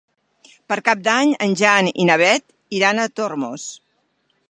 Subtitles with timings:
[0.71, 3.73] Per Cap d'Any en Jan i na Beth iran a Tormos.